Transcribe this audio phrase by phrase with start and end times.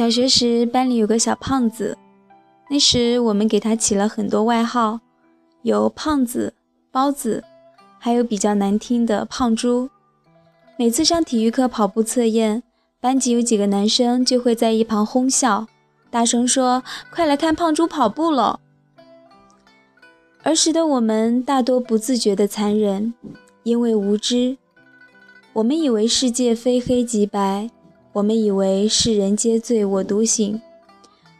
[0.00, 1.98] 小学时班里有个小胖子，
[2.70, 5.00] 那时我们给他起了很多外号，
[5.60, 6.54] 有胖子、
[6.90, 7.44] 包子，
[7.98, 9.90] 还有比较难听的胖猪。
[10.78, 12.62] 每次上体育课跑步测验，
[12.98, 15.66] 班级有几个男生就会在一旁哄笑，
[16.08, 18.58] 大声说：“快来看胖猪跑步了！”
[20.44, 23.12] 儿时的我们大多不自觉的残忍，
[23.64, 24.56] 因为无知，
[25.52, 27.68] 我们以为世界非黑即白。
[28.12, 30.60] 我们以为世人皆醉我独醒，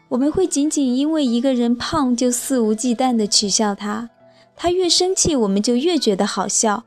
[0.09, 4.09] 我们会仅仅因为一个人胖就肆无忌惮地取笑他，
[4.55, 6.85] 他越生气我们就越觉得好笑。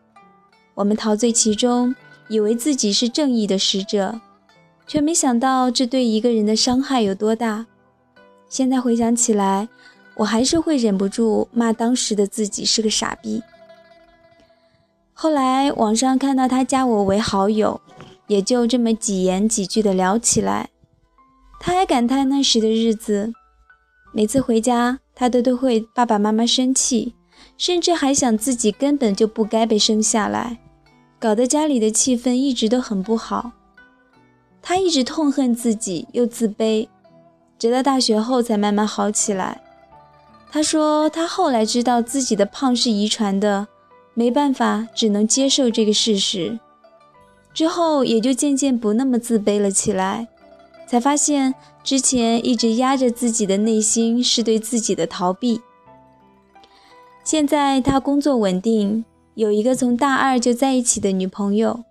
[0.75, 1.93] 我们陶醉其中，
[2.29, 4.21] 以为自己是正义的使者，
[4.87, 7.65] 却没想到这对一个人的伤害有多大。
[8.47, 9.67] 现在回想起来，
[10.15, 13.43] 我还是会忍不住骂当时的自己是个傻逼。
[15.11, 17.81] 后来网上看到他加我为好友。
[18.27, 20.69] 也就这么几言几句的聊起来，
[21.59, 23.33] 他还感叹那时的日子，
[24.13, 27.15] 每次回家他都都会爸爸妈妈生气，
[27.57, 30.59] 甚至还想自己根本就不该被生下来，
[31.19, 33.51] 搞得家里的气氛一直都很不好。
[34.61, 36.87] 他一直痛恨自己又自卑，
[37.59, 39.61] 直到大学后才慢慢好起来。
[40.49, 43.67] 他说他后来知道自己的胖是遗传的，
[44.13, 46.59] 没办法，只能接受这个事实。
[47.53, 50.27] 之后也就渐渐不那么自卑了起来，
[50.87, 55.61] 才发现之前一直压着自己的内心是对自己的逃避。
[57.23, 61.83] 现在他工作稳定，有一个从大二就在一起的女朋友。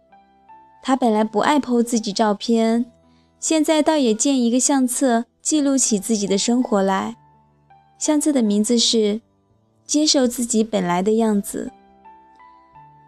[0.83, 2.87] 他本来不爱 po 自己照片，
[3.39, 7.17] 现在倒也建一个相册记录起自己的生活来。
[7.99, 9.21] 相册的名字是
[9.87, 11.71] “接受自己本来的样子”。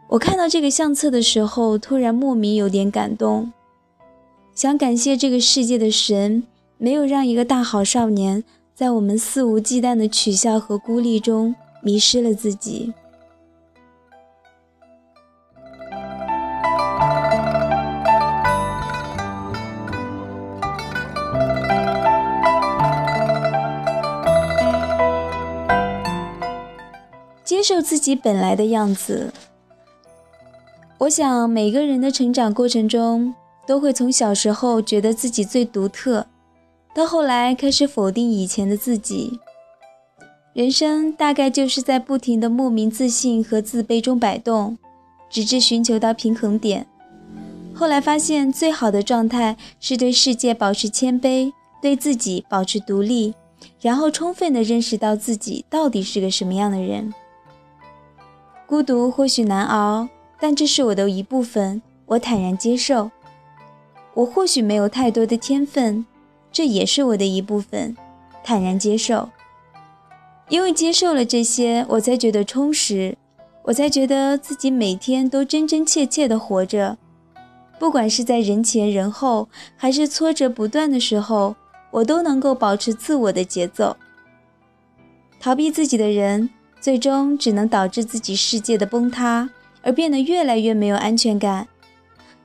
[0.09, 3.53] 我看到这个相册的时候，突然莫名有点感动，
[4.55, 6.45] 想感谢这个世界的神，
[6.79, 8.45] 没有让一个大好少年
[8.75, 12.93] 在我们肆无忌惮的取笑和孤立中迷失了自己。
[27.43, 29.33] 接受自己本来的样子。
[30.99, 33.35] 我想，每个人的成长过程中，
[33.67, 36.27] 都会从小时候觉得自己最独特，
[36.95, 39.39] 到后来开始否定以前的自己。
[40.55, 44.79] 人生大概就是在不停的莫名自信和自卑中摆动，
[45.29, 46.87] 直至寻求到平衡点。
[47.75, 51.53] 后来发现，最好的状态是对世界保持谦卑，
[51.83, 53.35] 对自己保持独立，
[53.81, 57.13] 然后充分的认识到自己到底是个什么样的人。
[58.65, 60.09] 孤独或许难熬。
[60.47, 63.11] 但这是我的一部分，我坦然接受。
[64.13, 66.05] 我或许没有太多的天分，
[66.53, 67.97] 这也是我的一部分，
[68.45, 69.31] 坦然接受。
[70.51, 73.17] 因为接受了这些，我才觉得充实，
[73.63, 76.99] 我才觉得自己每天都真真切切的活着。
[77.79, 81.57] 不管是在人前人后，还是挫折不断的时候，
[81.91, 83.97] 我都能够保持自我的节奏。
[85.41, 86.51] 逃避自己的人，
[86.83, 89.49] 最终只能导致自己世界的崩塌。
[89.85, 91.69] 而变得越来越没有安全感，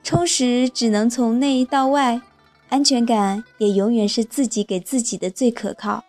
[0.02, 2.20] 充实只能从内到外，
[2.68, 6.04] 安全感也永远是自己给自己的最可靠。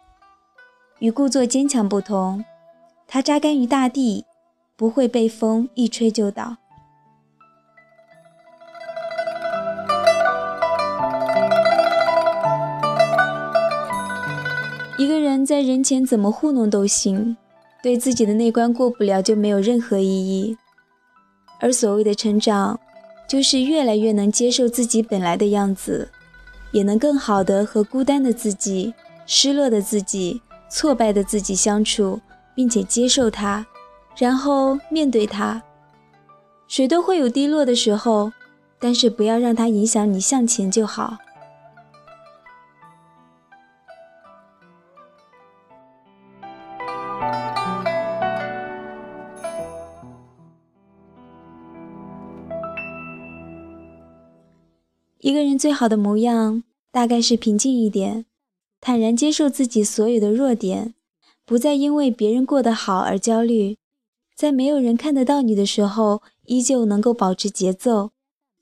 [1.00, 2.44] 与故作坚强不同，
[3.08, 4.25] 它扎根于大地，
[4.75, 6.58] 不会被风一吹就倒。
[14.98, 17.36] 一个人在人前怎么糊弄都行，
[17.81, 20.58] 对自己的内关过不了就没有任何意义。
[21.61, 22.77] 而所谓的成长，
[23.27, 26.09] 就是越来越能接受自己本来的样子，
[26.72, 28.94] 也能更好的和孤单的自己、
[29.25, 32.19] 失落的自己、挫败的自己相处，
[32.56, 33.65] 并且接受它，
[34.18, 35.62] 然后面对它。
[36.68, 38.31] 谁都会有低落的时候，
[38.80, 41.18] 但是不要让它影响你向前就好。
[55.23, 58.25] 一个人最好的模样，大概是平静一点，
[58.79, 60.95] 坦然接受自己所有的弱点，
[61.45, 63.77] 不再因为别人过得好而焦虑，
[64.35, 68.09] 在没有人看得到你的时候，依旧能够保持节奏。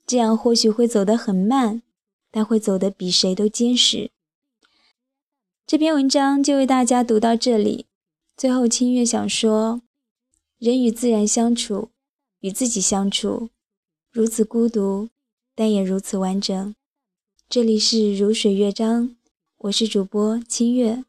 [0.06, 1.80] 这样或许会走得很慢，
[2.30, 4.10] 但会走得比谁都坚实。
[5.66, 7.86] 这篇文章就为大家读到这里。
[8.36, 9.80] 最后，清月想说：
[10.58, 11.88] 人与自然相处，
[12.40, 13.48] 与自己相处，
[14.12, 15.08] 如此孤独。
[15.60, 16.74] 但也如此完整。
[17.46, 19.14] 这里是如水乐章，
[19.58, 21.04] 我是主播清月，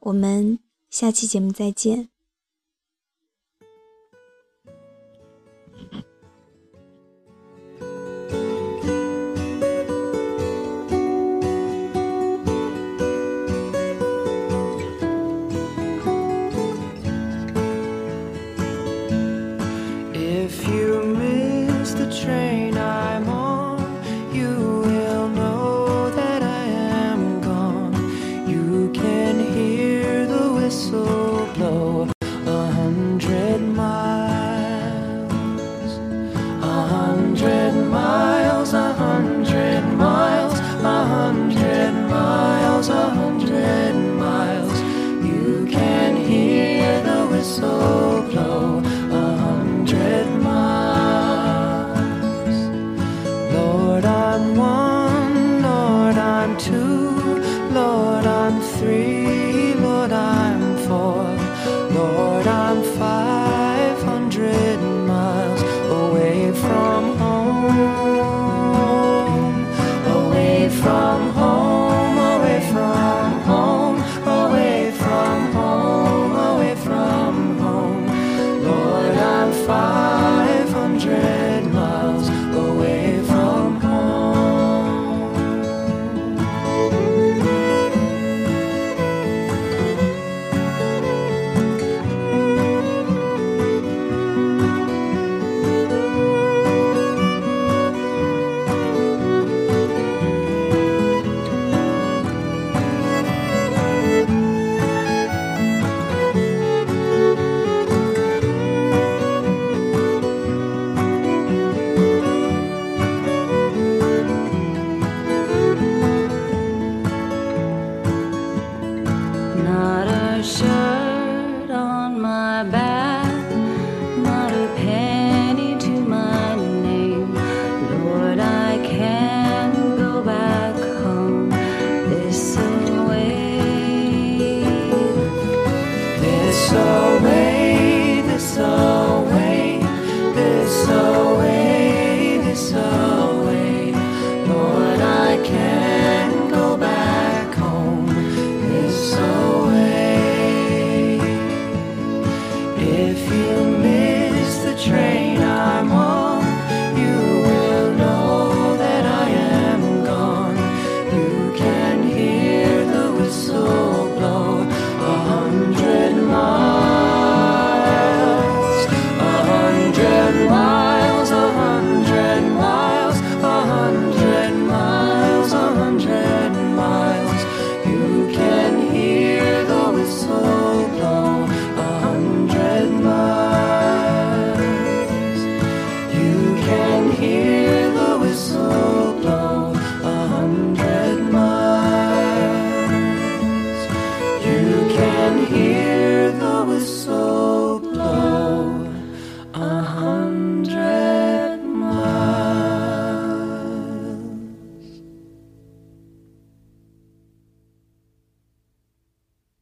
[0.00, 0.58] 我们
[0.88, 2.11] 下期节目再见。
[30.92, 32.11] whistle blow.